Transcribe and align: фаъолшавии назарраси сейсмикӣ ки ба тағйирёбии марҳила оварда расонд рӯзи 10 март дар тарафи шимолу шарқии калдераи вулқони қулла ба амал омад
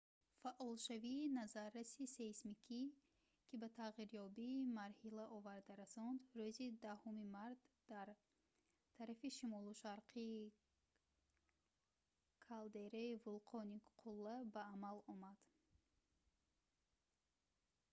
фаъолшавии 0.41 1.33
назарраси 1.39 2.03
сейсмикӣ 2.15 2.81
ки 3.47 3.55
ба 3.61 3.67
тағйирёбии 3.79 4.67
марҳила 4.77 5.25
оварда 5.37 5.73
расонд 5.81 6.19
рӯзи 6.39 6.67
10 6.79 7.35
март 7.35 7.59
дар 7.91 8.07
тарафи 8.97 9.29
шимолу 9.37 9.73
шарқии 9.83 10.53
калдераи 12.47 13.13
вулқони 13.25 13.77
қулла 14.01 14.37
ба 14.53 14.61
амал 14.75 14.97
омад 15.13 15.39